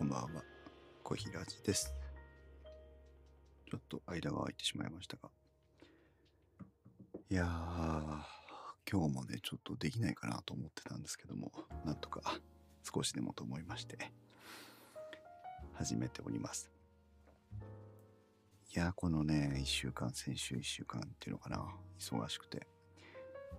[0.00, 0.42] こんばんは。
[1.02, 1.94] 小平寺です。
[3.70, 5.28] ちょっと間が空いてしまいましたが。
[7.28, 7.46] いやー、
[8.90, 11.52] 今日もね、ちょっとできないかなと思ってたんですけども、
[11.84, 12.40] なんとか
[12.82, 13.98] 少しでもと思いまして、
[15.74, 16.70] 始めております。
[18.74, 21.62] いやー、このね、1週間、先週1週間っていうのかな、
[21.98, 22.66] 忙しくて、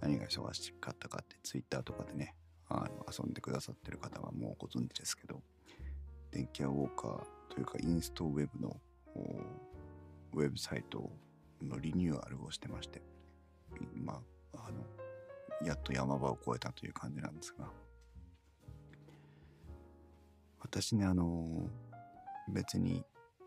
[0.00, 2.34] 何が忙しかったかって、ツイッターとかでね、
[2.70, 5.42] あの遊んでくださってる方はもうご存知ですけど、
[6.30, 7.20] 電気屋ウォーカー
[7.54, 8.76] というかインストウェブの
[10.32, 11.10] ウェブサイト
[11.62, 13.02] のリニューアルをしてまして、
[13.94, 14.20] ま
[14.54, 17.66] あ、あの、やっと山場を越えたという感じなんですが、
[20.60, 21.66] 私ね、あの、
[22.48, 23.04] 別に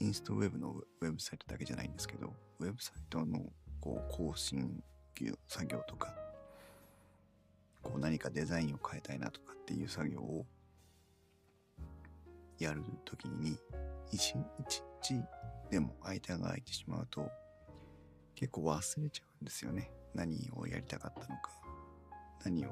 [0.00, 3.40] インストウェブのウェブサイトだけじゃないんですけど、ウェブサイトの
[3.80, 4.82] こう更新
[5.48, 6.14] 作業とか、
[7.82, 10.44] こう何かデザインを変えたいなとかっていう作業を
[12.58, 13.58] やるときに
[14.10, 14.82] 一日
[15.70, 17.28] でも間が空いてしまうと
[18.34, 19.90] 結構忘れちゃうんですよね。
[20.14, 21.50] 何をやりたかったのか。
[22.44, 22.70] 何を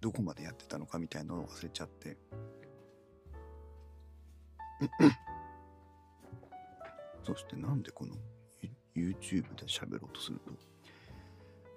[0.00, 2.18] どこまでやってたのかみたいなのを忘れちゃって。
[7.24, 8.14] そしてなんでこの
[8.94, 10.52] YouTube で喋ろうとすると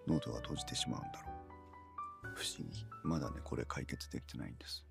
[0.08, 1.36] ノートが閉じてしまうんだろう。
[2.36, 2.86] 不思議。
[3.04, 4.86] まだねこれ解決できてないんです。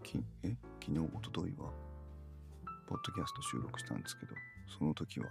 [0.00, 0.56] きえ？
[0.80, 1.70] 昨日、おとといは、
[2.88, 4.34] ポッドキャスト収録したんですけど、
[4.78, 5.26] その時は、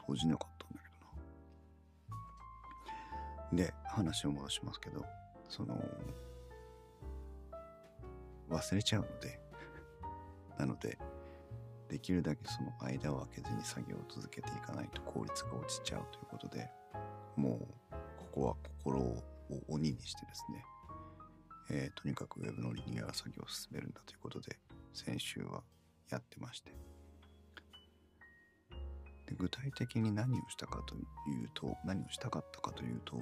[0.00, 0.88] 閉じなかったんだけ
[3.52, 3.64] どな。
[3.64, 5.04] で、話を戻しますけど、
[5.48, 5.78] その、
[8.50, 9.38] 忘れちゃうので、
[10.58, 10.98] なので、
[11.88, 16.70] できるだけその間を空けずに作業を続けていかないと効率が落ちちゃうということで、
[17.36, 19.22] もう、ここは心を
[19.68, 20.64] 鬼にしてですね、
[21.70, 24.58] えーとにかくウェブのリニューアル作業を進めるんだということで、
[24.92, 25.62] 先週は
[26.10, 26.72] やってまして。
[29.26, 30.98] で具体的に何をしたかとい
[31.44, 33.16] うと、何をしたかったかというと、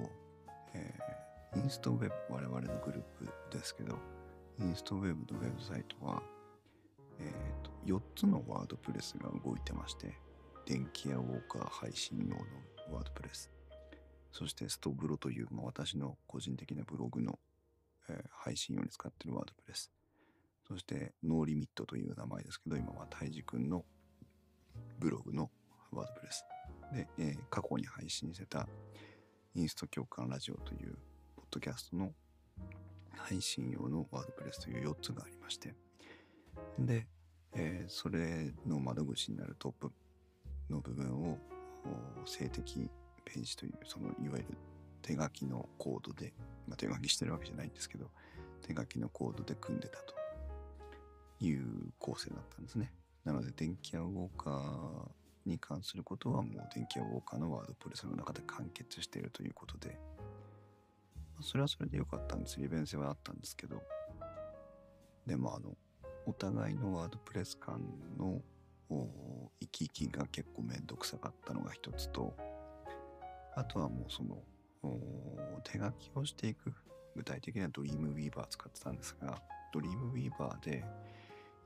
[0.73, 3.03] えーインストウェブ、我々のグルー
[3.49, 3.97] プですけど、
[4.59, 6.21] インストウェブのウェブサイトは、
[7.19, 10.13] えーと4つのワードプレスが動いてまして、
[10.65, 12.35] 電気やウォーカー配信用の
[12.93, 13.49] ワードプレス、
[14.33, 17.39] そしてストブロという、まあ、私の個人的なブログの
[18.09, 19.91] え配信用に使ってるワードプレス。
[20.67, 23.85] そして、ノーリミットという名前ですけど、今はタイジ君の
[24.99, 25.49] ブログの
[25.91, 26.43] ワードプレス。
[26.93, 28.67] で、えー過去に配信してた
[29.55, 30.97] インスト共感ラジオという
[31.35, 32.13] ポッドキャストの
[33.15, 35.73] 配信用のワードプレスという4つがありまして。
[36.79, 37.07] で、
[37.53, 39.91] えーそれの窓口になるトップ
[40.69, 41.37] の部分を
[42.23, 42.89] お静的
[43.25, 44.57] ページという、そのいわゆる
[45.01, 46.33] 手書きのコードで、
[46.67, 48.09] まあ、手書きしてるわけじゃないんですけど、
[48.61, 50.15] 手書きのコードで組んでたと
[51.39, 52.91] いう構成だったんですね。
[53.23, 59.99] なので、電気屋ウォーカーに関することはもう電気屋ウォーカーのワードプレスの中で完結しているということで、
[61.35, 62.59] まあそれはそれで良かったんです。
[62.59, 63.81] 利便性はあったんですけど、
[65.25, 65.75] でもあの、
[66.25, 67.79] お互いのワードプレス間
[68.17, 68.41] の
[68.89, 72.35] 行き来が結構めんどくさかったのが一つと、
[73.55, 74.37] あとはもうその
[75.63, 76.73] 手書きをしていく
[77.15, 79.41] 具体的にはドリームウィーバー使ってたんですが
[79.73, 80.83] ドリームウィーバーで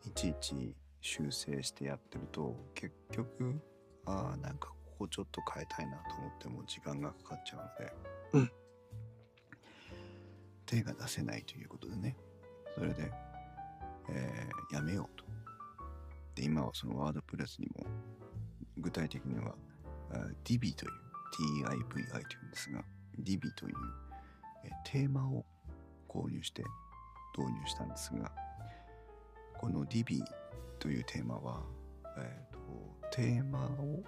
[0.06, 3.60] いちいち修正してやってると結局
[4.06, 7.58] あーなんかここちょっと変えたいなと思っても時間がかかっちゃ
[8.34, 8.52] うので、
[10.66, 12.16] 手が出せないということでね。
[12.76, 13.12] それで、
[14.10, 15.26] えーやめようと。
[16.36, 17.86] で今はそのワードプレスにも
[18.78, 19.54] 具体的には
[20.12, 20.92] あ DB という
[21.66, 22.04] TIVI とい
[22.44, 22.84] うんですが
[23.22, 23.76] DB という
[24.66, 25.46] えテーマを
[26.08, 26.64] 購入して
[27.38, 28.32] 導入したんですが
[29.58, 30.22] この DB
[30.80, 31.62] というテーマは、
[32.18, 32.62] えーと
[33.12, 34.02] テーマを、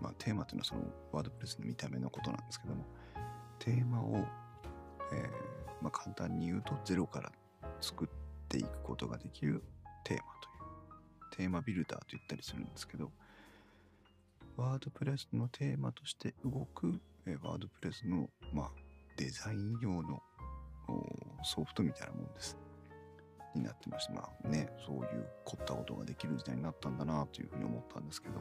[0.00, 2.84] まあ、テーマというのはそのワードプレスの見た目のことなんですけども
[3.58, 4.24] テーマを、
[5.12, 7.32] えーまあ、簡単に言うとゼロから
[7.80, 8.08] 作っ
[8.48, 9.62] ていくことができる
[10.04, 13.10] テーマというテーマビルダーと言ったりするんですけど
[14.56, 17.00] ワードプレスのテーマとして動く、
[17.30, 18.70] えーワードプレスの、まあ、
[19.16, 20.20] デザイン用の
[21.44, 22.56] ソフトみたいなもんです。
[23.54, 28.34] になってまして、まあね、そういう凝ったことができる時代になったんだなというふうに思ったんですけど、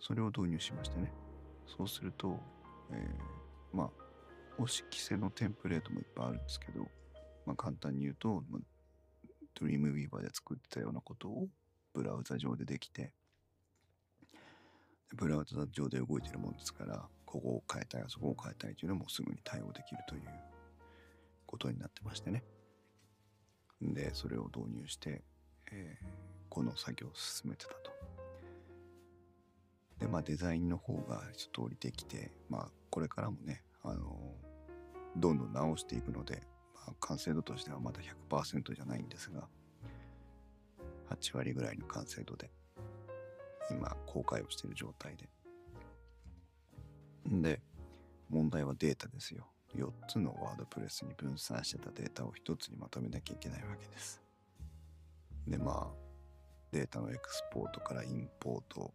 [0.00, 1.12] それを導入しましてね。
[1.66, 2.38] そうすると、
[2.90, 3.90] えーまあ、
[4.58, 6.88] お色せのテンプレートもいっぱいあるんですけど、
[7.46, 8.60] まあ、簡単に言うと、まあ、
[9.54, 11.48] ドリームウィーバーで作ってたようなことを
[11.94, 13.12] ブラウザ上でできて、
[15.14, 20.22] ブラウザ上で動いてるもんですから、ここを変えたい、あそこを変えたいというのもすぐに対応できるという
[21.46, 22.44] ことになってましてね。
[23.80, 25.22] で、それを導入して、
[25.72, 26.06] えー、
[26.50, 27.90] この作業を進めてたと。
[29.98, 34.34] でまあデザインの方が一通りできてまあこれからもねあの
[35.16, 36.42] どんどん直していくので、
[36.74, 39.46] まあ、完成度としてはまだ100%じゃないんですが
[41.10, 42.50] 8割ぐらいの完成度で
[43.70, 45.28] 今公開をしている状態で
[47.26, 47.60] で
[48.28, 49.48] 問題はデータですよ。
[49.76, 54.22] 4つのワードプレスに分散してたデータを1つにまとめなきゃいけないわけです。
[55.46, 56.02] でまあ
[56.72, 58.92] データのエクスポートからインポート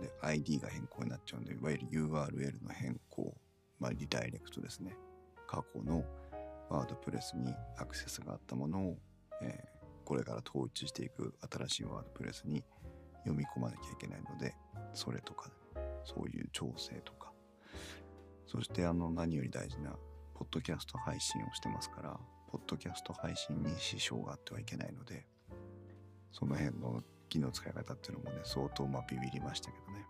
[0.00, 3.34] で ID が変更になっちゃうんでいわゆる URL の変更
[3.78, 4.96] まあリダイレクトですね。
[5.46, 6.04] 過去の
[6.70, 8.96] ワードプレスにアクセスがあったものを、
[9.42, 12.64] えー、これから統一していく新しいワードプレスに
[13.24, 14.54] 読み込まなきゃいけないので
[14.94, 15.50] それとか
[16.04, 17.31] そういう調整とか
[18.52, 19.92] そしてあの何より大事な
[20.34, 22.20] ポッドキャスト配信をしてますから
[22.50, 25.24] ポッドキャスト配信に支障があってはいけないので
[26.32, 30.04] その辺の機能使い方っていうのもね相当まあビビりましたけどね。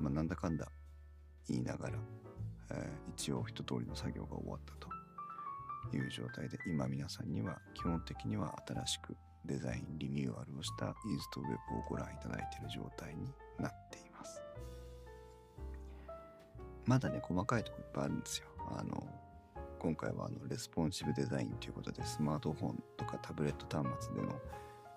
[0.00, 0.68] まあなんだかんだ
[1.50, 1.98] 言いながら、
[2.70, 4.88] えー、一応一通りの作業が終わったと
[5.94, 9.14] いう状態で今皆さんには基本的には新しく
[9.44, 11.56] デザインリニューアルをしたインストウェブを
[11.90, 13.26] ご覧いただいている状態に
[13.58, 14.05] なっています。
[16.86, 18.46] まだね細かいとこいっぱいあるんですよ。
[18.76, 19.06] あの
[19.78, 24.34] 今回はあのレスポンシブデザインということでスマートフォンとかタブレット端末での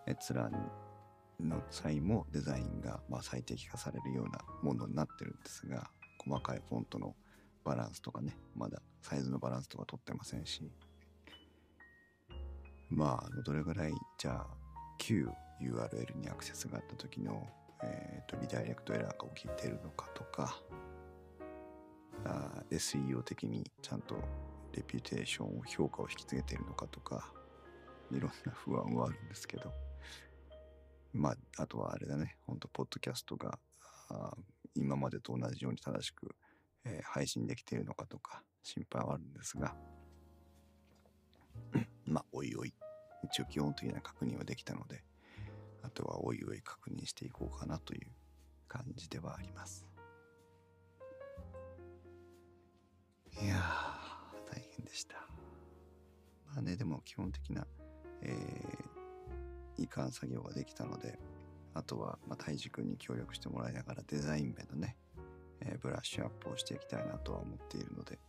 [0.07, 0.51] 閲覧
[1.39, 7.15] の際もデザインがま最適化されるようなものになってるんですが細かいフォントの
[7.63, 10.71] バランスとかねまだサイズのバランスとか取ってませんし。
[12.89, 14.47] まああのどれぐらいじゃあ
[14.97, 15.29] 旧
[15.61, 17.47] URL にアクセスがあった時の、
[17.83, 20.59] えーと、リダイレクトエラーが起きてるのかとか
[22.71, 24.15] SEO 的にちゃんと
[24.73, 27.31] レピュテーションを評価を引き継げているのかとか
[28.11, 29.71] いろんな不安はあるんですけど。
[31.13, 32.37] まああとはあれだね。
[32.45, 33.57] ほんとポッドキャストが
[34.75, 36.35] 今までと同じように正しく、
[36.85, 39.75] えー、配信できているのかとか心配はあるんですが。
[42.05, 42.73] まあおいおい。
[43.23, 45.03] 一応基本的な確認はできたので
[45.83, 48.07] あとはおいおい確認していこうかなという
[48.67, 49.88] 感じではあります。
[53.41, 55.15] いやー大変でした。
[56.47, 57.65] まあねでも基本的な
[58.21, 61.19] えー、移管作業ができたので
[61.73, 64.97] あとは、まあ、太一君に協力してもらいながらデザイン面のね、
[65.61, 68.19] えー、ブラッシュアップをしていきたいなとは思っているので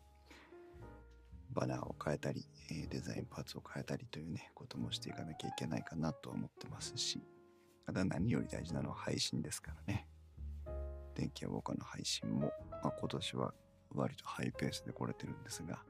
[1.52, 7.20] バナーを変えたり、えー、デザインパーツを変えたりというねこともしていかなきゃいけないかなとは思ってますし
[7.86, 10.06] ただ何より大事なのは配信ですからね。
[11.16, 13.52] 電気屋ウォーカーの配信も、まあ、今年は
[13.94, 15.82] 割とハイペースで来れてるんですが、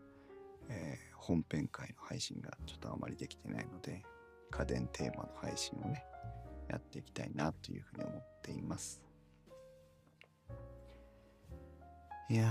[0.69, 4.03] えー、本編会の配信がちょっとあまりできてないので
[4.51, 6.05] 家電テーマの配信をね
[6.69, 9.03] やっていきたいなというふうに思っています。
[12.29, 12.47] いや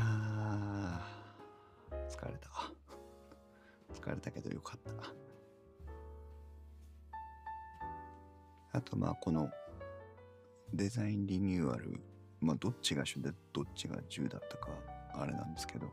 [2.09, 2.49] 疲れた。
[3.93, 4.91] 疲れたけどよかった。
[8.77, 9.49] あとまあこの
[10.73, 11.99] デザインリニューアル
[12.41, 14.69] まあどっちが主でどっちが10だったか
[15.13, 15.87] あれなんですけど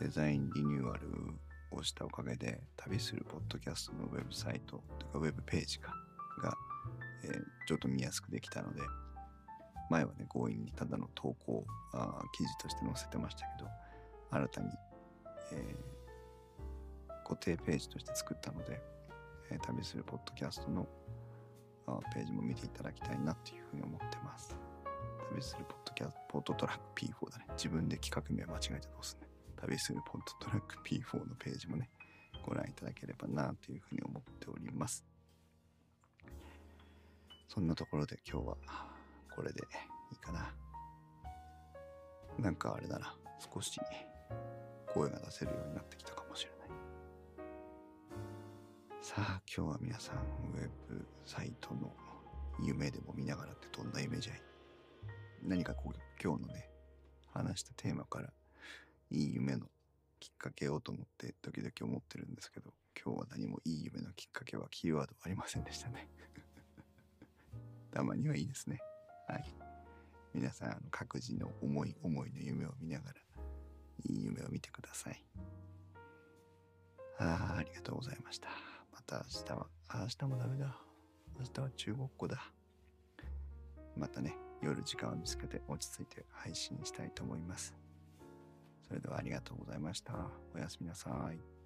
[0.00, 1.08] デザインリニューアル
[1.70, 5.92] をしたおかげで旅するポッドキャストのウェブサイトとかウェブページか
[6.42, 6.54] が
[7.24, 8.82] えー、ちょっと見やすくできたので
[9.90, 13.68] 前はね強引にただの投稿あ記事として載せてましたけど
[14.30, 14.68] 新たに、
[15.52, 18.80] えー、固定ページとして作ったので、
[19.50, 20.86] えー、旅するポッドキャストの
[22.14, 24.54] ページも見ていただきたいなというふうに思ってます。
[25.30, 27.46] 旅するポッドキャポートトラック P4 だね。
[27.56, 29.28] 自分で企画名間違えてどうすんね
[29.60, 31.90] 旅するポットトラック P4 のページもね
[32.46, 35.04] ご覧いただければなというふうに思っております。
[37.48, 38.56] そんなところで今日は
[39.34, 39.60] これで
[40.12, 40.54] いいかな。
[42.38, 43.16] なんかあれだな、
[43.52, 43.80] 少し
[44.86, 46.58] 声が出せるようになってきたかもしれない。
[49.02, 51.92] さあ今日は皆さんウェブサイトの
[52.62, 54.42] 夢でも見ながらってどんな夢じゃい
[55.42, 56.70] 何かこう今日のね
[57.32, 58.32] 話したテーマから
[59.10, 59.66] いい夢の
[60.20, 66.08] きっかけをと思って時々思ってるんですけど今日は何もいい夢のきっかけはキーワードありませんでしたね
[67.92, 68.78] たまにはいいですね。
[69.28, 69.44] はい。
[70.34, 73.20] 皆さん、あの各自の思い思いの夢を見ながら、
[74.04, 75.24] いい夢を見てください。
[77.18, 78.48] ああ、ありがとうございました。
[78.92, 80.78] また明日は、明日もダメだ。
[81.38, 82.52] 明日は中国語だ。
[83.96, 87.74] またね、夜時間を見つけて落ち着いて配信したいと思います。
[88.86, 90.14] それではありがとうございました。
[90.54, 91.57] おやすみなさい。